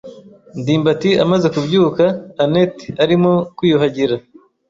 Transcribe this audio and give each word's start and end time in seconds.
ndimbati 0.59 1.09
amaze 1.23 1.47
kubyuka, 1.55 2.03
anet 2.43 2.75
arimo 3.03 3.33
kwiyuhagira. 3.55 4.15